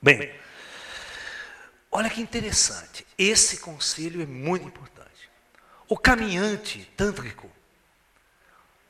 Bem, 0.00 0.32
olha 1.90 2.08
que 2.08 2.20
interessante. 2.20 3.06
Esse 3.16 3.58
conselho 3.58 4.22
é 4.22 4.26
muito 4.26 4.66
importante. 4.66 5.28
O 5.88 5.96
caminhante 5.96 6.88
tântrico, 6.96 7.50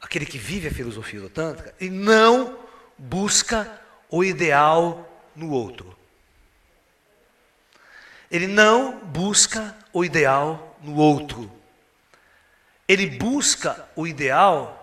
aquele 0.01 0.27
que 0.27 0.37
vive 0.37 0.69
a 0.69 0.73
filosofia 0.73 1.21
do 1.21 1.31
Tantra, 1.31 1.75
ele 1.81 1.95
não 1.95 2.59
busca 2.99 3.81
o 4.11 4.23
ideal 4.23 5.09
no 5.35 5.51
outro. 5.51 5.97
Ele 8.31 8.47
não 8.47 8.99
busca 8.99 9.75
o 9.93 10.05
ideal 10.05 10.77
no 10.83 10.97
outro. 10.97 11.51
Ele 12.87 13.07
busca 13.07 13.89
o 13.97 14.07
ideal 14.07 14.75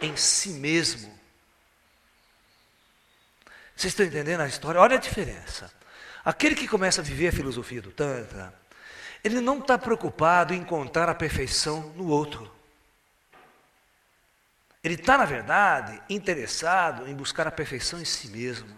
em 0.00 0.16
si 0.16 0.50
mesmo. 0.50 1.15
Vocês 3.76 3.92
estão 3.92 4.06
entendendo 4.06 4.40
a 4.40 4.48
história? 4.48 4.80
Olha 4.80 4.96
a 4.96 5.00
diferença. 5.00 5.70
Aquele 6.24 6.54
que 6.54 6.66
começa 6.66 7.02
a 7.02 7.04
viver 7.04 7.28
a 7.28 7.32
filosofia 7.32 7.82
do 7.82 7.92
Tantra, 7.92 8.52
ele 9.22 9.40
não 9.40 9.58
está 9.58 9.76
preocupado 9.76 10.54
em 10.54 10.58
encontrar 10.58 11.08
a 11.08 11.14
perfeição 11.14 11.92
no 11.94 12.08
outro. 12.08 12.50
Ele 14.82 14.94
está, 14.94 15.18
na 15.18 15.24
verdade, 15.24 16.00
interessado 16.08 17.06
em 17.08 17.14
buscar 17.14 17.46
a 17.46 17.52
perfeição 17.52 18.00
em 18.00 18.04
si 18.04 18.28
mesmo. 18.28 18.74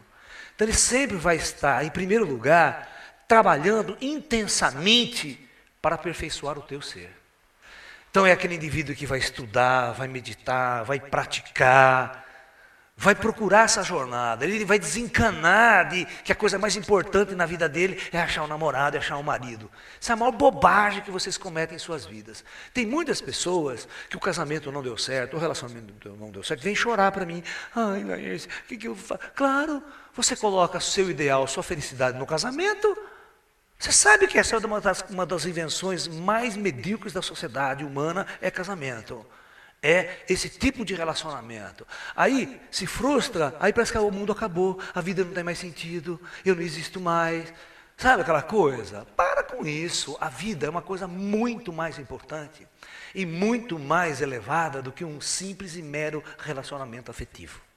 Então, 0.54 0.66
ele 0.66 0.76
sempre 0.76 1.16
vai 1.16 1.36
estar, 1.36 1.84
em 1.84 1.90
primeiro 1.90 2.26
lugar, 2.26 3.24
trabalhando 3.28 3.96
intensamente 4.00 5.48
para 5.80 5.94
aperfeiçoar 5.94 6.58
o 6.58 6.62
teu 6.62 6.82
ser. 6.82 7.18
Então 8.10 8.26
é 8.26 8.32
aquele 8.32 8.54
indivíduo 8.54 8.96
que 8.96 9.06
vai 9.06 9.18
estudar, 9.18 9.92
vai 9.92 10.08
meditar, 10.08 10.82
vai 10.84 10.98
praticar, 10.98 12.26
vai 13.00 13.14
procurar 13.14 13.64
essa 13.64 13.80
jornada, 13.84 14.44
ele 14.44 14.64
vai 14.64 14.76
desencanar 14.76 15.88
de 15.88 16.04
que 16.24 16.32
a 16.32 16.34
coisa 16.34 16.58
mais 16.58 16.74
importante 16.74 17.32
na 17.32 17.46
vida 17.46 17.68
dele 17.68 18.02
é 18.12 18.20
achar 18.20 18.42
um 18.42 18.48
namorado, 18.48 18.96
é 18.96 18.98
achar 18.98 19.16
um 19.16 19.22
marido. 19.22 19.70
Essa 20.02 20.12
é 20.12 20.14
a 20.14 20.16
maior 20.16 20.32
bobagem 20.32 21.00
que 21.02 21.10
vocês 21.10 21.38
cometem 21.38 21.76
em 21.76 21.78
suas 21.78 22.04
vidas. 22.04 22.44
Tem 22.74 22.84
muitas 22.84 23.20
pessoas 23.20 23.86
que 24.10 24.16
o 24.16 24.20
casamento 24.20 24.72
não 24.72 24.82
deu 24.82 24.98
certo, 24.98 25.36
o 25.36 25.38
relacionamento 25.38 26.08
não 26.18 26.32
deu 26.32 26.42
certo, 26.42 26.60
vem 26.60 26.74
chorar 26.74 27.12
para 27.12 27.24
mim. 27.24 27.40
Ai, 27.72 28.02
Laís, 28.02 28.46
o 28.46 28.48
que, 28.66 28.76
que 28.76 28.88
eu 28.88 28.96
faço? 28.96 29.20
Claro, 29.32 29.80
você 30.12 30.34
coloca 30.34 30.80
seu 30.80 31.08
ideal, 31.08 31.46
sua 31.46 31.62
felicidade 31.62 32.18
no 32.18 32.26
casamento, 32.26 32.98
você 33.78 33.92
sabe 33.92 34.26
que 34.26 34.36
essa 34.36 34.56
é 34.56 34.58
uma 34.58 34.80
das, 34.80 35.04
uma 35.08 35.24
das 35.24 35.46
invenções 35.46 36.08
mais 36.08 36.56
medíocres 36.56 37.12
da 37.12 37.22
sociedade 37.22 37.84
humana, 37.84 38.26
é 38.40 38.50
casamento. 38.50 39.24
É 39.82 40.24
esse 40.28 40.48
tipo 40.48 40.84
de 40.84 40.94
relacionamento. 40.94 41.86
Aí 42.16 42.60
se 42.70 42.86
frustra, 42.86 43.56
aí 43.60 43.72
parece 43.72 43.92
que 43.92 43.98
o 43.98 44.10
mundo 44.10 44.32
acabou, 44.32 44.80
a 44.92 45.00
vida 45.00 45.24
não 45.24 45.32
tem 45.32 45.44
mais 45.44 45.58
sentido, 45.58 46.20
eu 46.44 46.56
não 46.56 46.62
existo 46.62 47.00
mais. 47.00 47.52
Sabe 47.96 48.22
aquela 48.22 48.42
coisa? 48.42 49.06
Para 49.16 49.42
com 49.42 49.66
isso. 49.66 50.16
A 50.20 50.28
vida 50.28 50.66
é 50.66 50.70
uma 50.70 50.82
coisa 50.82 51.06
muito 51.06 51.72
mais 51.72 51.98
importante 51.98 52.66
e 53.14 53.24
muito 53.24 53.78
mais 53.78 54.20
elevada 54.20 54.82
do 54.82 54.92
que 54.92 55.04
um 55.04 55.20
simples 55.20 55.76
e 55.76 55.82
mero 55.82 56.22
relacionamento 56.38 57.10
afetivo. 57.10 57.67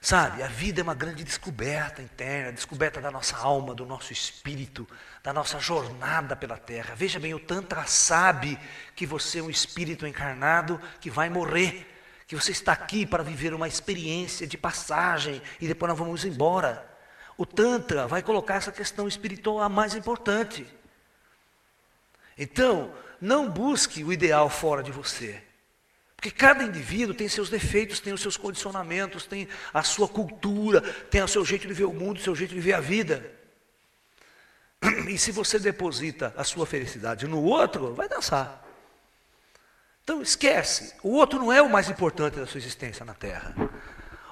Sabe, 0.00 0.42
a 0.44 0.46
vida 0.46 0.80
é 0.80 0.82
uma 0.84 0.94
grande 0.94 1.24
descoberta 1.24 2.00
interna, 2.00 2.52
descoberta 2.52 3.00
da 3.00 3.10
nossa 3.10 3.36
alma, 3.36 3.74
do 3.74 3.84
nosso 3.84 4.12
espírito, 4.12 4.86
da 5.24 5.32
nossa 5.32 5.58
jornada 5.58 6.36
pela 6.36 6.56
terra. 6.56 6.94
Veja 6.94 7.18
bem, 7.18 7.34
o 7.34 7.40
Tantra 7.40 7.84
sabe 7.84 8.58
que 8.94 9.04
você 9.04 9.40
é 9.40 9.42
um 9.42 9.50
espírito 9.50 10.06
encarnado 10.06 10.80
que 11.00 11.10
vai 11.10 11.28
morrer, 11.28 11.84
que 12.28 12.36
você 12.36 12.52
está 12.52 12.72
aqui 12.72 13.04
para 13.04 13.24
viver 13.24 13.52
uma 13.52 13.66
experiência 13.66 14.46
de 14.46 14.56
passagem 14.56 15.42
e 15.60 15.66
depois 15.66 15.88
nós 15.88 15.98
vamos 15.98 16.24
embora. 16.24 16.88
O 17.36 17.44
Tantra 17.44 18.06
vai 18.06 18.22
colocar 18.22 18.54
essa 18.54 18.70
questão 18.70 19.08
espiritual 19.08 19.60
a 19.60 19.68
mais 19.68 19.94
importante. 19.94 20.64
Então, 22.36 22.94
não 23.20 23.50
busque 23.50 24.04
o 24.04 24.12
ideal 24.12 24.48
fora 24.48 24.80
de 24.80 24.92
você. 24.92 25.42
Porque 26.18 26.32
cada 26.32 26.64
indivíduo 26.64 27.14
tem 27.14 27.28
seus 27.28 27.48
defeitos, 27.48 28.00
tem 28.00 28.12
os 28.12 28.20
seus 28.20 28.36
condicionamentos, 28.36 29.24
tem 29.24 29.46
a 29.72 29.84
sua 29.84 30.08
cultura, 30.08 30.80
tem 30.80 31.22
o 31.22 31.28
seu 31.28 31.44
jeito 31.44 31.68
de 31.68 31.72
ver 31.72 31.84
o 31.84 31.92
mundo, 31.92 32.18
o 32.18 32.20
seu 32.20 32.34
jeito 32.34 32.52
de 32.52 32.60
ver 32.60 32.72
a 32.72 32.80
vida. 32.80 33.24
E 35.08 35.16
se 35.16 35.30
você 35.30 35.60
deposita 35.60 36.34
a 36.36 36.42
sua 36.42 36.66
felicidade 36.66 37.28
no 37.28 37.40
outro, 37.40 37.94
vai 37.94 38.08
dançar. 38.08 38.66
Então 40.02 40.20
esquece, 40.20 40.92
o 41.04 41.10
outro 41.10 41.38
não 41.38 41.52
é 41.52 41.62
o 41.62 41.70
mais 41.70 41.88
importante 41.88 42.34
da 42.34 42.46
sua 42.46 42.58
existência 42.58 43.04
na 43.04 43.14
Terra. 43.14 43.54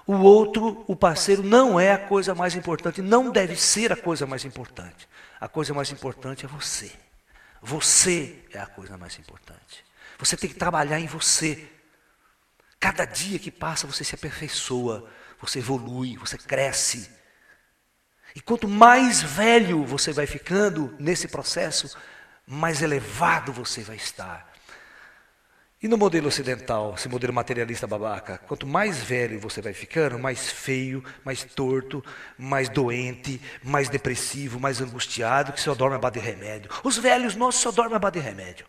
O 0.04 0.14
outro, 0.14 0.84
o 0.88 0.96
parceiro, 0.96 1.44
não 1.44 1.78
é 1.78 1.92
a 1.92 1.98
coisa 1.98 2.34
mais 2.34 2.56
importante, 2.56 3.00
não 3.00 3.30
deve 3.30 3.54
ser 3.54 3.92
a 3.92 3.96
coisa 3.96 4.26
mais 4.26 4.44
importante. 4.44 5.08
A 5.40 5.48
coisa 5.48 5.72
mais 5.72 5.92
importante 5.92 6.44
é 6.44 6.48
você. 6.48 6.92
Você 7.62 8.44
é 8.52 8.58
a 8.58 8.66
coisa 8.66 8.98
mais 8.98 9.16
importante. 9.20 9.84
Você 10.18 10.36
tem 10.36 10.50
que 10.50 10.56
trabalhar 10.56 10.98
em 10.98 11.06
você. 11.06 11.75
Cada 12.78 13.04
dia 13.04 13.38
que 13.38 13.50
passa 13.50 13.86
você 13.86 14.04
se 14.04 14.14
aperfeiçoa, 14.14 15.08
você 15.40 15.58
evolui, 15.58 16.16
você 16.16 16.38
cresce. 16.38 17.10
E 18.34 18.40
quanto 18.40 18.68
mais 18.68 19.22
velho 19.22 19.84
você 19.84 20.12
vai 20.12 20.26
ficando 20.26 20.94
nesse 20.98 21.26
processo, 21.28 21.96
mais 22.46 22.82
elevado 22.82 23.52
você 23.52 23.82
vai 23.82 23.96
estar. 23.96 24.52
E 25.82 25.88
no 25.88 25.98
modelo 25.98 26.28
ocidental, 26.28 26.94
esse 26.96 27.08
modelo 27.08 27.32
materialista 27.32 27.86
babaca, 27.86 28.38
quanto 28.38 28.66
mais 28.66 29.02
velho 29.02 29.38
você 29.38 29.60
vai 29.60 29.74
ficando, 29.74 30.18
mais 30.18 30.50
feio, 30.50 31.04
mais 31.22 31.44
torto, 31.44 32.02
mais 32.38 32.68
doente, 32.68 33.40
mais 33.62 33.88
depressivo, 33.88 34.58
mais 34.58 34.80
angustiado, 34.80 35.52
que 35.52 35.60
só 35.60 35.74
dorme 35.74 35.96
a 35.96 35.98
base 35.98 36.14
de 36.14 36.20
remédio. 36.20 36.70
Os 36.82 36.96
velhos 36.96 37.36
nossos 37.36 37.60
só 37.60 37.70
dormem 37.70 37.96
a 37.96 37.98
base 37.98 38.14
de 38.14 38.20
remédio. 38.20 38.66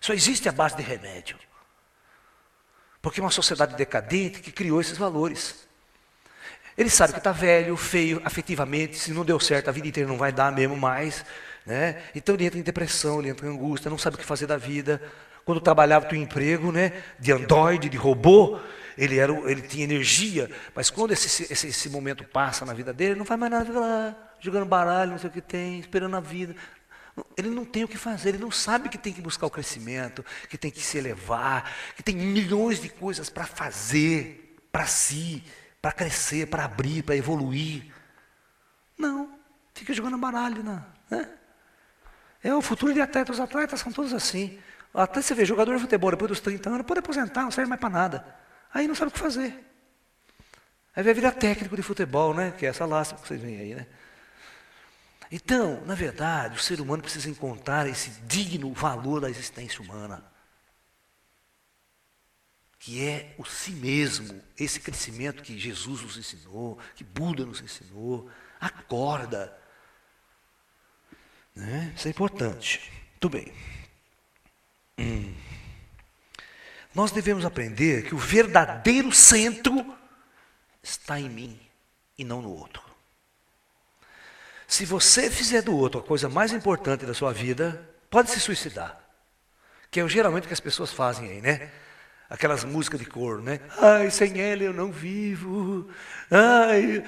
Só 0.00 0.12
existe 0.12 0.48
a 0.48 0.52
base 0.52 0.76
de 0.76 0.82
remédio. 0.82 1.38
Porque 3.02 3.20
uma 3.20 3.30
sociedade 3.30 3.76
decadente 3.76 4.40
que 4.40 4.52
criou 4.52 4.80
esses 4.80 4.98
valores. 4.98 5.68
Ele 6.76 6.90
sabe 6.90 7.12
que 7.12 7.18
está 7.18 7.32
velho, 7.32 7.76
feio, 7.76 8.20
afetivamente, 8.24 8.96
se 8.98 9.12
não 9.12 9.24
deu 9.24 9.40
certo, 9.40 9.68
a 9.68 9.72
vida 9.72 9.88
inteira 9.88 10.08
não 10.08 10.16
vai 10.16 10.32
dar 10.32 10.52
mesmo 10.52 10.76
mais. 10.76 11.24
Né? 11.66 12.02
Então 12.14 12.34
ele 12.34 12.46
entra 12.46 12.58
em 12.58 12.62
depressão, 12.62 13.20
ele 13.20 13.28
entra 13.28 13.46
em 13.46 13.50
angústia, 13.50 13.90
não 13.90 13.98
sabe 13.98 14.16
o 14.16 14.18
que 14.18 14.24
fazer 14.24 14.46
da 14.46 14.56
vida. 14.56 15.00
Quando 15.44 15.60
trabalhava 15.60 16.06
no 16.08 16.16
emprego 16.16 16.70
né, 16.70 16.92
de 17.18 17.32
androide, 17.32 17.88
de 17.88 17.96
robô, 17.96 18.58
ele, 18.96 19.18
era, 19.18 19.32
ele 19.50 19.62
tinha 19.62 19.84
energia, 19.84 20.50
mas 20.74 20.90
quando 20.90 21.12
esse, 21.12 21.50
esse, 21.52 21.68
esse 21.68 21.88
momento 21.88 22.22
passa 22.24 22.64
na 22.64 22.74
vida 22.74 22.92
dele, 22.92 23.12
ele 23.12 23.18
não 23.18 23.24
faz 23.24 23.40
mais 23.40 23.50
nada, 23.50 23.80
lá, 23.80 24.16
jogando 24.40 24.66
baralho, 24.66 25.12
não 25.12 25.18
sei 25.18 25.30
o 25.30 25.32
que 25.32 25.40
tem, 25.40 25.80
esperando 25.80 26.16
a 26.16 26.20
vida. 26.20 26.54
Ele 27.36 27.50
não 27.50 27.64
tem 27.64 27.84
o 27.84 27.88
que 27.88 27.98
fazer, 27.98 28.30
ele 28.30 28.38
não 28.38 28.50
sabe 28.50 28.88
que 28.88 28.98
tem 28.98 29.12
que 29.12 29.20
buscar 29.20 29.46
o 29.46 29.50
crescimento, 29.50 30.24
que 30.48 30.56
tem 30.56 30.70
que 30.70 30.80
se 30.80 30.96
elevar, 30.96 31.70
que 31.96 32.02
tem 32.02 32.16
milhões 32.16 32.80
de 32.80 32.88
coisas 32.88 33.28
para 33.28 33.44
fazer 33.44 34.50
para 34.72 34.86
si, 34.86 35.42
para 35.80 35.92
crescer, 35.92 36.46
para 36.46 36.64
abrir, 36.64 37.02
para 37.02 37.16
evoluir. 37.16 37.92
Não, 38.96 39.38
fica 39.74 39.92
jogando 39.92 40.18
baralho, 40.18 40.62
não, 40.62 40.84
né? 41.10 41.28
É 42.42 42.54
o 42.54 42.62
futuro 42.62 42.94
de 42.94 43.00
atleta, 43.00 43.32
os 43.32 43.40
atletas 43.40 43.80
são 43.80 43.92
todos 43.92 44.12
assim. 44.14 44.58
Até 44.94 45.20
você 45.20 45.34
vê, 45.34 45.44
jogador 45.44 45.74
de 45.74 45.82
futebol 45.82 46.10
depois 46.10 46.30
dos 46.30 46.40
30 46.40 46.70
anos, 46.70 46.86
pode 46.86 47.00
aposentar, 47.00 47.42
não 47.42 47.50
serve 47.50 47.68
mais 47.68 47.80
para 47.80 47.90
nada. 47.90 48.36
Aí 48.72 48.88
não 48.88 48.94
sabe 48.94 49.10
o 49.10 49.12
que 49.12 49.18
fazer. 49.18 49.66
Aí 50.94 51.02
vai 51.02 51.14
virar 51.14 51.32
técnico 51.32 51.76
de 51.76 51.82
futebol, 51.82 52.34
né? 52.34 52.52
Que 52.56 52.66
é 52.66 52.70
essa 52.70 52.84
lástima 52.86 53.20
que 53.20 53.28
vocês 53.28 53.40
veem 53.40 53.58
aí, 53.58 53.74
né? 53.74 53.86
Então, 55.30 55.84
na 55.86 55.94
verdade, 55.94 56.56
o 56.56 56.62
ser 56.62 56.80
humano 56.80 57.02
precisa 57.02 57.30
encontrar 57.30 57.86
esse 57.86 58.10
digno 58.22 58.72
valor 58.72 59.20
da 59.20 59.30
existência 59.30 59.80
humana, 59.80 60.24
que 62.78 63.06
é 63.06 63.34
o 63.38 63.44
si 63.44 63.70
mesmo, 63.70 64.42
esse 64.58 64.80
crescimento 64.80 65.42
que 65.42 65.56
Jesus 65.56 66.02
nos 66.02 66.16
ensinou, 66.16 66.78
que 66.96 67.04
Buda 67.04 67.46
nos 67.46 67.60
ensinou. 67.60 68.28
Acorda. 68.58 69.56
Né? 71.54 71.92
Isso 71.94 72.08
é 72.08 72.10
importante. 72.10 72.90
Muito 73.12 73.28
bem. 73.28 73.52
Hum. 74.98 75.34
Nós 76.92 77.12
devemos 77.12 77.44
aprender 77.44 78.04
que 78.04 78.14
o 78.14 78.18
verdadeiro 78.18 79.12
centro 79.12 79.96
está 80.82 81.20
em 81.20 81.28
mim 81.28 81.60
e 82.18 82.24
não 82.24 82.42
no 82.42 82.50
outro. 82.50 82.89
Se 84.70 84.84
você 84.84 85.28
fizer 85.28 85.62
do 85.62 85.76
outro 85.76 85.98
a 85.98 86.02
coisa 86.02 86.28
mais 86.28 86.52
importante 86.52 87.04
da 87.04 87.12
sua 87.12 87.32
vida, 87.32 87.84
pode 88.08 88.30
se 88.30 88.38
suicidar. 88.38 89.00
Que 89.90 89.98
é 89.98 90.06
geralmente 90.06 90.44
o 90.44 90.46
que 90.46 90.54
as 90.54 90.60
pessoas 90.60 90.92
fazem 90.92 91.28
aí, 91.28 91.40
né? 91.42 91.68
Aquelas 92.30 92.62
músicas 92.62 93.00
de 93.00 93.06
coro, 93.06 93.42
né? 93.42 93.58
Ai, 93.80 94.12
sem 94.12 94.40
ela 94.40 94.62
eu 94.62 94.72
não 94.72 94.92
vivo. 94.92 95.88
Ai. 96.30 97.04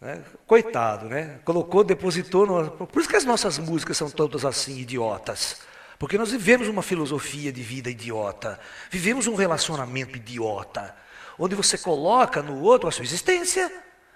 Né? 0.00 0.22
Coitado, 0.46 1.06
né? 1.06 1.40
Colocou, 1.44 1.82
depositou. 1.82 2.46
No... 2.46 2.86
Por 2.86 3.00
isso 3.00 3.08
que 3.08 3.16
as 3.16 3.24
nossas 3.24 3.58
músicas 3.58 3.96
são 3.96 4.08
todas 4.08 4.44
assim, 4.44 4.78
idiotas. 4.78 5.62
Porque 5.98 6.16
nós 6.16 6.30
vivemos 6.30 6.68
uma 6.68 6.80
filosofia 6.80 7.52
de 7.52 7.60
vida 7.60 7.90
idiota. 7.90 8.60
Vivemos 8.88 9.26
um 9.26 9.34
relacionamento 9.34 10.16
idiota. 10.16 10.94
Onde 11.36 11.56
você 11.56 11.76
coloca 11.76 12.40
no 12.40 12.60
outro 12.60 12.88
a 12.88 12.92
sua 12.92 13.04
existência 13.04 13.68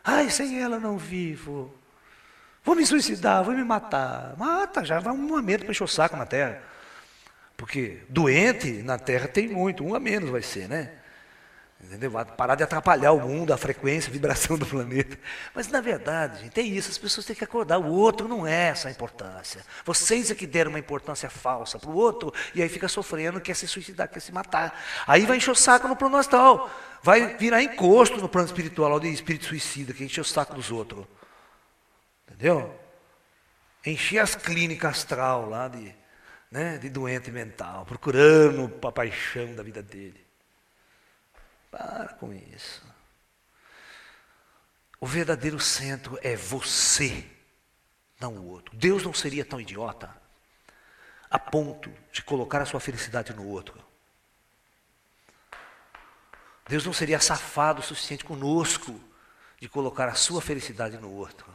Ai, 0.04 0.28
sem 0.28 0.62
ela 0.62 0.78
não 0.78 0.98
vivo. 0.98 1.74
Vou 2.64 2.74
me 2.74 2.86
suicidar, 2.86 3.44
vou 3.44 3.54
me 3.54 3.62
matar. 3.62 4.34
Mata, 4.38 4.84
já 4.84 4.98
dá 4.98 5.12
um 5.12 5.36
a 5.36 5.42
menos 5.42 5.62
para 5.62 5.70
encher 5.70 5.84
o 5.84 5.88
saco 5.88 6.16
na 6.16 6.24
terra. 6.24 6.62
Porque 7.56 7.98
doente 8.08 8.82
na 8.82 8.98
terra 8.98 9.28
tem 9.28 9.48
muito, 9.48 9.84
um 9.84 9.94
a 9.94 10.00
menos 10.00 10.30
vai 10.30 10.42
ser, 10.42 10.68
né? 10.68 10.90
Entendeu? 11.82 12.10
Vai 12.10 12.24
parar 12.24 12.54
de 12.54 12.62
atrapalhar 12.62 13.12
o 13.12 13.20
mundo, 13.20 13.52
a 13.52 13.58
frequência, 13.58 14.08
a 14.08 14.12
vibração 14.12 14.56
do 14.56 14.64
planeta. 14.64 15.18
Mas 15.54 15.68
na 15.68 15.82
verdade, 15.82 16.40
gente, 16.40 16.58
é 16.58 16.62
isso, 16.62 16.90
as 16.90 16.96
pessoas 16.96 17.26
têm 17.26 17.36
que 17.36 17.44
acordar. 17.44 17.78
O 17.78 17.92
outro 17.92 18.26
não 18.26 18.46
é 18.46 18.68
essa 18.68 18.88
a 18.88 18.90
importância. 18.90 19.60
Vocês 19.84 20.30
é 20.30 20.34
que 20.34 20.46
deram 20.46 20.70
uma 20.70 20.78
importância 20.78 21.28
falsa 21.28 21.78
para 21.78 21.90
o 21.90 21.94
outro, 21.94 22.32
e 22.54 22.62
aí 22.62 22.68
fica 22.70 22.88
sofrendo, 22.88 23.40
quer 23.40 23.54
se 23.54 23.68
suicidar, 23.68 24.08
quer 24.08 24.20
se 24.20 24.32
matar. 24.32 24.82
Aí 25.06 25.26
vai 25.26 25.36
encher 25.36 25.50
o 25.50 25.54
saco 25.54 25.86
no 25.86 25.96
plano 25.96 26.16
astral. 26.16 26.70
Vai 27.02 27.36
virar 27.36 27.62
encosto 27.62 28.16
no 28.16 28.28
plano 28.30 28.46
espiritual, 28.46 28.98
de 28.98 29.12
espírito 29.12 29.44
suicida, 29.44 29.92
que 29.92 30.04
enche 30.04 30.20
o 30.20 30.24
saco 30.24 30.54
dos 30.54 30.70
outros. 30.70 31.04
Entendeu? 32.26 32.80
Encher 33.84 34.18
as 34.18 34.34
clínicas 34.34 34.98
astral 34.98 35.48
lá 35.48 35.68
de, 35.68 35.94
né, 36.50 36.78
de 36.78 36.88
doente 36.88 37.30
mental, 37.30 37.84
procurando 37.84 38.72
a 38.86 38.92
paixão 38.92 39.54
da 39.54 39.62
vida 39.62 39.82
dele. 39.82 40.24
Para 41.70 42.14
com 42.14 42.32
isso. 42.32 42.82
O 45.00 45.06
verdadeiro 45.06 45.60
centro 45.60 46.18
é 46.22 46.34
você, 46.34 47.26
não 48.18 48.34
o 48.36 48.48
outro. 48.48 48.74
Deus 48.74 49.02
não 49.02 49.12
seria 49.12 49.44
tão 49.44 49.60
idiota 49.60 50.24
a 51.30 51.38
ponto 51.38 51.92
de 52.12 52.22
colocar 52.22 52.62
a 52.62 52.64
sua 52.64 52.80
felicidade 52.80 53.34
no 53.34 53.46
outro. 53.46 53.84
Deus 56.68 56.86
não 56.86 56.92
seria 56.92 57.20
safado 57.20 57.80
o 57.80 57.84
suficiente 57.84 58.24
conosco 58.24 58.98
de 59.60 59.68
colocar 59.68 60.08
a 60.08 60.14
sua 60.14 60.40
felicidade 60.40 60.96
no 60.96 61.10
outro. 61.10 61.46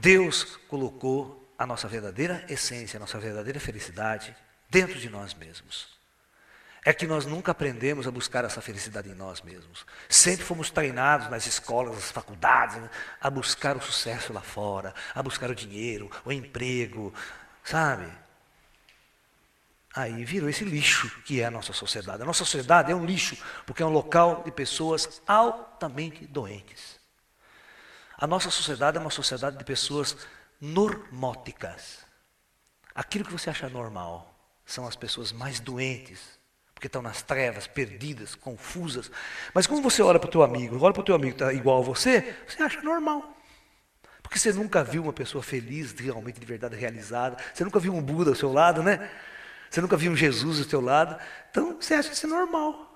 Deus 0.00 0.56
colocou 0.68 1.52
a 1.58 1.66
nossa 1.66 1.88
verdadeira 1.88 2.44
essência, 2.48 2.96
a 2.96 3.00
nossa 3.00 3.18
verdadeira 3.18 3.58
felicidade 3.58 4.34
dentro 4.70 4.98
de 4.98 5.08
nós 5.08 5.34
mesmos 5.34 5.98
é 6.88 6.92
que 6.94 7.06
nós 7.06 7.26
nunca 7.26 7.52
aprendemos 7.52 8.06
a 8.06 8.10
buscar 8.10 8.46
essa 8.46 8.62
felicidade 8.62 9.10
em 9.10 9.14
nós 9.14 9.42
mesmos. 9.42 9.84
Sempre 10.08 10.44
fomos 10.44 10.70
treinados 10.70 11.28
nas 11.28 11.46
escolas, 11.46 11.94
nas 11.94 12.10
faculdades, 12.10 12.76
né, 12.76 12.88
a 13.20 13.28
buscar 13.28 13.76
o 13.76 13.82
sucesso 13.82 14.32
lá 14.32 14.40
fora, 14.40 14.94
a 15.14 15.22
buscar 15.22 15.50
o 15.50 15.54
dinheiro, 15.54 16.10
o 16.24 16.32
emprego, 16.32 17.12
sabe? 17.62 18.10
Aí 19.94 20.24
virou 20.24 20.48
esse 20.48 20.64
lixo 20.64 21.10
que 21.24 21.42
é 21.42 21.44
a 21.44 21.50
nossa 21.50 21.74
sociedade. 21.74 22.22
A 22.22 22.26
nossa 22.26 22.44
sociedade 22.44 22.92
é 22.92 22.94
um 22.94 23.04
lixo, 23.04 23.36
porque 23.66 23.82
é 23.82 23.86
um 23.86 23.90
local 23.90 24.42
de 24.44 24.50
pessoas 24.50 25.20
altamente 25.26 26.26
doentes. 26.26 26.97
A 28.18 28.26
nossa 28.26 28.50
sociedade 28.50 28.98
é 28.98 29.00
uma 29.00 29.10
sociedade 29.10 29.56
de 29.56 29.64
pessoas 29.64 30.16
normóticas. 30.60 32.04
Aquilo 32.94 33.24
que 33.24 33.32
você 33.32 33.48
acha 33.48 33.68
normal 33.68 34.34
são 34.66 34.86
as 34.86 34.96
pessoas 34.96 35.32
mais 35.32 35.60
doentes 35.60 36.38
porque 36.78 36.86
estão 36.86 37.02
nas 37.02 37.22
trevas, 37.22 37.66
perdidas, 37.66 38.36
confusas. 38.36 39.10
Mas 39.52 39.66
quando 39.66 39.82
você 39.82 40.00
olha 40.00 40.20
para 40.20 40.28
o 40.28 40.30
teu 40.30 40.44
amigo, 40.44 40.78
olha 40.80 40.92
para 40.92 41.00
o 41.00 41.04
teu 41.04 41.16
amigo 41.16 41.36
que 41.36 41.42
está 41.42 41.52
igual 41.52 41.80
a 41.80 41.84
você, 41.84 42.36
você 42.46 42.62
acha 42.62 42.80
normal. 42.82 43.36
Porque 44.22 44.38
você 44.38 44.52
nunca 44.52 44.84
viu 44.84 45.02
uma 45.02 45.12
pessoa 45.12 45.42
feliz, 45.42 45.90
realmente, 45.92 46.38
de 46.38 46.46
verdade, 46.46 46.76
realizada. 46.76 47.36
Você 47.52 47.64
nunca 47.64 47.80
viu 47.80 47.92
um 47.92 48.00
Buda 48.00 48.30
ao 48.30 48.36
seu 48.36 48.52
lado, 48.52 48.80
né? 48.80 49.10
Você 49.68 49.80
nunca 49.80 49.96
viu 49.96 50.12
um 50.12 50.16
Jesus 50.16 50.60
ao 50.60 50.64
seu 50.66 50.80
lado. 50.80 51.20
Então, 51.50 51.76
você 51.80 51.94
acha 51.94 52.12
isso 52.12 52.28
normal. 52.28 52.87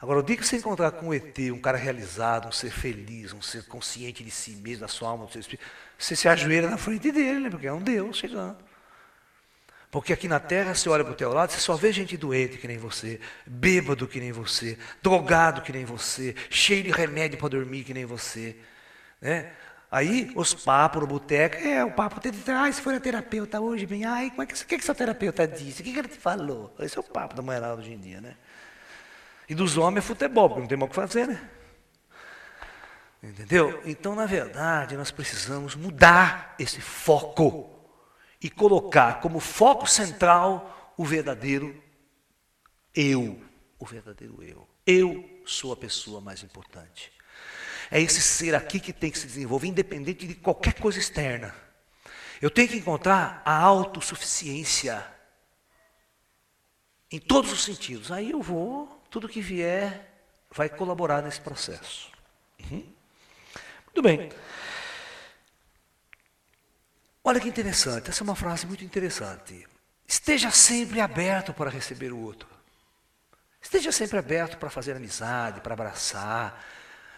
Agora, 0.00 0.20
o 0.20 0.22
dia 0.22 0.36
que 0.36 0.46
você 0.46 0.56
encontrar 0.56 0.92
com 0.92 1.08
um 1.08 1.14
ET, 1.14 1.36
um 1.52 1.60
cara 1.60 1.76
realizado, 1.76 2.46
um 2.46 2.52
ser 2.52 2.70
feliz, 2.70 3.32
um 3.32 3.42
ser 3.42 3.64
consciente 3.64 4.22
de 4.22 4.30
si 4.30 4.52
mesmo, 4.52 4.82
da 4.82 4.88
sua 4.88 5.08
alma, 5.08 5.26
do 5.26 5.32
seu 5.32 5.40
espírito, 5.40 5.66
você 5.98 6.14
se 6.14 6.28
ajoelha 6.28 6.70
na 6.70 6.76
frente 6.76 7.10
dele, 7.10 7.40
né? 7.40 7.50
porque 7.50 7.66
é 7.66 7.72
um 7.72 7.82
Deus 7.82 8.16
chegando. 8.16 8.56
Porque 9.90 10.12
aqui 10.12 10.28
na 10.28 10.38
terra, 10.38 10.74
você 10.74 10.88
olha 10.88 11.02
para 11.02 11.14
o 11.14 11.16
teu 11.16 11.32
lado, 11.32 11.50
você 11.50 11.58
só 11.58 11.74
vê 11.74 11.90
gente 11.92 12.16
doente 12.16 12.58
que 12.58 12.68
nem 12.68 12.78
você, 12.78 13.18
bêbado 13.44 14.06
que 14.06 14.20
nem 14.20 14.30
você, 14.30 14.78
drogado 15.02 15.62
que 15.62 15.72
nem 15.72 15.84
você, 15.84 16.36
cheio 16.48 16.84
de 16.84 16.90
remédio 16.90 17.38
para 17.38 17.48
dormir 17.48 17.82
que 17.82 17.94
nem 17.94 18.04
você. 18.04 18.54
Né? 19.20 19.50
Aí, 19.90 20.30
os 20.36 20.54
papos 20.54 21.00
no 21.00 21.08
boteco, 21.08 21.56
é, 21.56 21.82
o 21.84 21.90
papo 21.90 22.20
tem 22.20 22.30
de 22.30 22.50
ai, 22.50 22.72
se 22.72 22.82
for 22.82 22.94
a 22.94 23.00
terapeuta 23.00 23.58
hoje, 23.58 23.86
bem, 23.86 24.04
ai, 24.04 24.28
como 24.30 24.42
é 24.42 24.46
que, 24.46 24.54
o 24.54 24.66
que, 24.66 24.78
que 24.78 24.84
seu 24.84 24.94
terapeuta 24.94 25.48
disse? 25.48 25.80
O 25.80 25.84
que, 25.84 25.92
que 25.92 25.98
ele 25.98 26.08
te 26.08 26.18
falou? 26.18 26.72
Esse 26.78 26.98
é 26.98 27.00
o 27.00 27.04
papo 27.04 27.34
da 27.34 27.42
mulher 27.42 27.62
hoje 27.72 27.94
em 27.94 27.98
dia, 27.98 28.20
né? 28.20 28.36
E 29.48 29.54
dos 29.54 29.76
homens 29.76 30.04
é 30.04 30.06
futebol, 30.06 30.48
porque 30.48 30.60
não 30.60 30.68
tem 30.68 30.76
mais 30.76 30.88
o 30.88 30.90
que 30.90 30.96
fazer, 30.96 31.26
né? 31.26 31.50
Entendeu? 33.22 33.82
Então, 33.84 34.14
na 34.14 34.26
verdade, 34.26 34.96
nós 34.96 35.10
precisamos 35.10 35.74
mudar 35.74 36.54
esse 36.58 36.80
foco 36.80 37.74
e 38.40 38.48
colocar 38.48 39.20
como 39.20 39.40
foco 39.40 39.86
central 39.86 40.92
o 40.96 41.04
verdadeiro 41.04 41.82
eu. 42.94 43.42
O 43.78 43.86
verdadeiro 43.86 44.42
eu. 44.42 44.68
Eu 44.86 45.42
sou 45.44 45.72
a 45.72 45.76
pessoa 45.76 46.20
mais 46.20 46.42
importante. 46.42 47.12
É 47.90 48.00
esse 48.00 48.20
ser 48.20 48.54
aqui 48.54 48.78
que 48.78 48.92
tem 48.92 49.10
que 49.10 49.18
se 49.18 49.26
desenvolver, 49.26 49.66
independente 49.66 50.26
de 50.26 50.34
qualquer 50.34 50.74
coisa 50.74 50.98
externa. 50.98 51.54
Eu 52.40 52.50
tenho 52.50 52.68
que 52.68 52.76
encontrar 52.76 53.42
a 53.44 53.56
autossuficiência. 53.56 55.04
Em 57.10 57.18
todos 57.18 57.50
os 57.50 57.64
sentidos. 57.64 58.12
Aí 58.12 58.30
eu 58.30 58.42
vou, 58.42 58.97
tudo 59.10 59.28
que 59.28 59.40
vier 59.40 60.10
vai 60.50 60.68
colaborar 60.68 61.22
nesse 61.22 61.40
processo. 61.40 62.10
Uhum. 62.60 62.84
Muito 63.86 64.02
bem. 64.02 64.30
Olha 67.24 67.40
que 67.40 67.48
interessante, 67.48 68.10
essa 68.10 68.22
é 68.22 68.24
uma 68.24 68.36
frase 68.36 68.66
muito 68.66 68.84
interessante. 68.84 69.66
Esteja 70.06 70.50
sempre 70.50 71.00
aberto 71.00 71.52
para 71.52 71.68
receber 71.68 72.12
o 72.12 72.18
outro. 72.18 72.48
Esteja 73.60 73.92
sempre 73.92 74.18
aberto 74.18 74.56
para 74.56 74.70
fazer 74.70 74.96
amizade, 74.96 75.60
para 75.60 75.74
abraçar. 75.74 76.64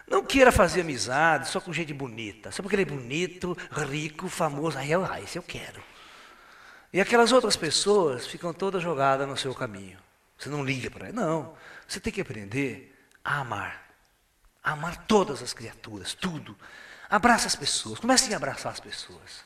Não 0.07 0.25
queira 0.25 0.51
fazer 0.51 0.81
amizade 0.81 1.47
só 1.47 1.61
com 1.61 1.71
gente 1.71 1.93
bonita. 1.93 2.51
Só 2.51 2.61
porque 2.61 2.75
ele 2.75 2.81
é 2.81 2.85
bonito, 2.85 3.57
rico, 3.71 4.27
famoso. 4.27 4.77
Aí 4.77 4.91
eu, 4.91 5.05
ah, 5.05 5.21
isso 5.21 5.37
eu 5.37 5.43
quero. 5.43 5.81
E 6.91 6.99
aquelas 6.99 7.31
outras 7.31 7.55
pessoas 7.55 8.27
ficam 8.27 8.53
todas 8.53 8.83
jogadas 8.83 9.25
no 9.25 9.37
seu 9.37 9.55
caminho. 9.55 9.97
Você 10.41 10.49
não 10.49 10.65
liga 10.65 10.89
para 10.89 11.09
ele. 11.09 11.15
Não. 11.15 11.53
Você 11.87 11.99
tem 11.99 12.11
que 12.11 12.19
aprender 12.19 12.97
a 13.23 13.41
amar. 13.41 13.93
A 14.63 14.71
amar 14.71 15.05
todas 15.05 15.43
as 15.43 15.53
criaturas, 15.53 16.15
tudo. 16.15 16.57
Abraça 17.07 17.45
as 17.45 17.55
pessoas. 17.55 17.99
Comece 17.99 18.33
a 18.33 18.37
abraçar 18.37 18.71
as 18.71 18.79
pessoas. 18.79 19.43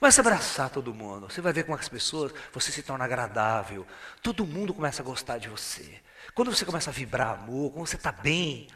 Começa 0.00 0.20
a 0.20 0.22
abraçar 0.22 0.68
todo 0.68 0.92
mundo. 0.92 1.30
Você 1.30 1.40
vai 1.40 1.52
ver 1.52 1.62
como 1.62 1.78
as 1.78 1.88
pessoas, 1.88 2.32
você 2.52 2.72
se 2.72 2.82
torna 2.82 3.04
agradável. 3.04 3.86
Todo 4.20 4.44
mundo 4.44 4.74
começa 4.74 5.00
a 5.00 5.04
gostar 5.04 5.38
de 5.38 5.48
você. 5.48 6.00
Quando 6.34 6.52
você 6.52 6.64
começa 6.64 6.90
a 6.90 6.92
vibrar 6.92 7.38
amor, 7.38 7.70
quando 7.72 7.86
você 7.86 7.94
está 7.94 8.10
bem, 8.10 8.66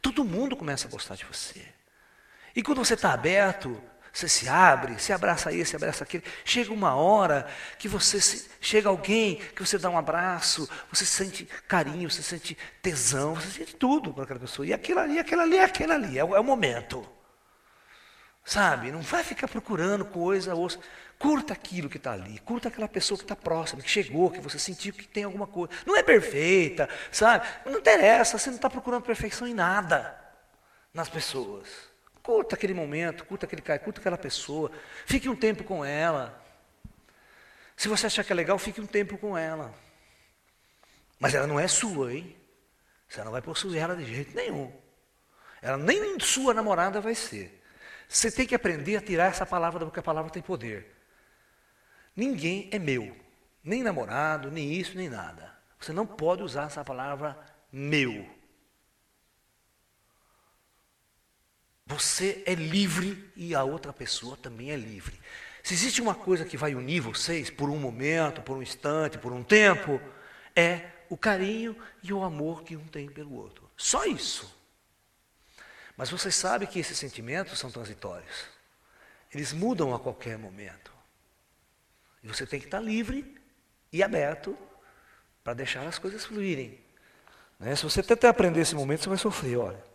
todo 0.00 0.24
mundo 0.24 0.56
começa 0.56 0.86
a 0.86 0.90
gostar 0.90 1.16
de 1.16 1.24
você. 1.24 1.66
E 2.54 2.62
quando 2.62 2.78
você 2.78 2.94
está 2.94 3.12
aberto, 3.12 3.82
você 4.18 4.28
se 4.28 4.48
abre, 4.48 4.98
se 4.98 5.12
abraça 5.12 5.52
esse, 5.52 5.76
abraça 5.76 6.02
aquele. 6.02 6.24
Chega 6.44 6.72
uma 6.72 6.96
hora 6.96 7.46
que 7.78 7.86
você 7.86 8.20
se, 8.20 8.50
chega 8.60 8.88
alguém 8.88 9.36
que 9.36 9.64
você 9.64 9.78
dá 9.78 9.88
um 9.88 9.96
abraço, 9.96 10.68
você 10.90 11.06
sente 11.06 11.44
carinho, 11.68 12.10
você 12.10 12.20
sente 12.20 12.58
tesão, 12.82 13.36
você 13.36 13.48
sente 13.60 13.76
tudo 13.76 14.12
para 14.12 14.24
aquela 14.24 14.40
pessoa. 14.40 14.66
E 14.66 14.72
aquilo 14.72 14.98
ali, 14.98 15.20
aquilo 15.20 15.42
ali, 15.42 15.60
aquilo 15.60 15.92
ali, 15.92 16.18
é 16.18 16.24
o, 16.24 16.34
é 16.34 16.40
o 16.40 16.44
momento. 16.44 17.08
Sabe? 18.44 18.90
Não 18.90 19.02
vai 19.02 19.22
ficar 19.22 19.46
procurando 19.46 20.04
coisa, 20.04 20.52
ouça. 20.52 20.80
Curta 21.16 21.52
aquilo 21.52 21.88
que 21.88 21.96
está 21.96 22.12
ali, 22.12 22.40
curta 22.40 22.68
aquela 22.68 22.88
pessoa 22.88 23.18
que 23.18 23.24
está 23.24 23.36
próxima, 23.36 23.82
que 23.82 23.90
chegou, 23.90 24.30
que 24.30 24.40
você 24.40 24.58
sentiu 24.58 24.92
que 24.92 25.06
tem 25.06 25.22
alguma 25.22 25.46
coisa. 25.46 25.72
Não 25.86 25.96
é 25.96 26.02
perfeita, 26.02 26.88
sabe? 27.12 27.46
Não 27.64 27.78
interessa, 27.78 28.36
você 28.36 28.50
não 28.50 28.56
está 28.56 28.68
procurando 28.68 29.02
perfeição 29.02 29.46
em 29.46 29.54
nada 29.54 30.16
nas 30.92 31.08
pessoas. 31.08 31.87
Curta 32.28 32.56
aquele 32.56 32.74
momento, 32.74 33.24
curta 33.24 33.46
aquele 33.46 33.62
cara, 33.62 33.78
curta 33.78 34.00
aquela 34.00 34.18
pessoa. 34.18 34.70
Fique 35.06 35.30
um 35.30 35.34
tempo 35.34 35.64
com 35.64 35.82
ela. 35.82 36.38
Se 37.74 37.88
você 37.88 38.06
achar 38.06 38.22
que 38.22 38.30
é 38.30 38.34
legal, 38.34 38.58
fique 38.58 38.82
um 38.82 38.86
tempo 38.86 39.16
com 39.16 39.34
ela. 39.34 39.72
Mas 41.18 41.32
ela 41.32 41.46
não 41.46 41.58
é 41.58 41.66
sua, 41.66 42.12
hein? 42.12 42.36
Você 43.08 43.24
não 43.24 43.32
vai 43.32 43.40
possuir 43.40 43.78
ela 43.80 43.96
de 43.96 44.04
jeito 44.04 44.36
nenhum. 44.36 44.70
Ela 45.62 45.78
nem 45.78 46.20
sua 46.20 46.52
namorada 46.52 47.00
vai 47.00 47.14
ser. 47.14 47.64
Você 48.06 48.30
tem 48.30 48.46
que 48.46 48.54
aprender 48.54 48.96
a 48.96 49.00
tirar 49.00 49.30
essa 49.30 49.46
palavra, 49.46 49.86
porque 49.86 50.00
a 50.00 50.02
palavra 50.02 50.30
tem 50.30 50.42
poder. 50.42 50.94
Ninguém 52.14 52.68
é 52.70 52.78
meu, 52.78 53.16
nem 53.64 53.82
namorado, 53.82 54.50
nem 54.50 54.70
isso, 54.70 54.98
nem 54.98 55.08
nada. 55.08 55.50
Você 55.80 55.94
não 55.94 56.06
pode 56.06 56.42
usar 56.42 56.66
essa 56.66 56.84
palavra 56.84 57.38
meu. 57.72 58.28
Você 61.88 62.42
é 62.44 62.54
livre 62.54 63.32
e 63.34 63.54
a 63.54 63.64
outra 63.64 63.94
pessoa 63.94 64.36
também 64.36 64.70
é 64.70 64.76
livre. 64.76 65.18
Se 65.62 65.72
existe 65.72 66.02
uma 66.02 66.14
coisa 66.14 66.44
que 66.44 66.56
vai 66.56 66.74
unir 66.74 67.00
vocês 67.00 67.48
por 67.48 67.70
um 67.70 67.78
momento, 67.78 68.42
por 68.42 68.58
um 68.58 68.62
instante, 68.62 69.16
por 69.16 69.32
um 69.32 69.42
tempo, 69.42 69.98
é 70.54 70.90
o 71.08 71.16
carinho 71.16 71.74
e 72.02 72.12
o 72.12 72.22
amor 72.22 72.62
que 72.62 72.76
um 72.76 72.86
tem 72.86 73.08
pelo 73.08 73.34
outro. 73.34 73.70
Só 73.74 74.04
isso. 74.04 74.54
Mas 75.96 76.10
você 76.10 76.30
sabe 76.30 76.66
que 76.66 76.78
esses 76.78 76.98
sentimentos 76.98 77.58
são 77.58 77.70
transitórios. 77.70 78.44
Eles 79.32 79.54
mudam 79.54 79.94
a 79.94 79.98
qualquer 79.98 80.36
momento. 80.36 80.92
E 82.22 82.28
você 82.28 82.46
tem 82.46 82.60
que 82.60 82.66
estar 82.66 82.80
livre 82.80 83.34
e 83.90 84.02
aberto 84.02 84.54
para 85.42 85.54
deixar 85.54 85.86
as 85.86 85.98
coisas 85.98 86.26
fluírem. 86.26 86.78
Né? 87.58 87.74
Se 87.74 87.84
você 87.84 88.02
tentar 88.02 88.28
aprender 88.28 88.60
esse 88.60 88.74
momento, 88.74 89.04
você 89.04 89.08
vai 89.08 89.18
sofrer, 89.18 89.56
olha. 89.56 89.87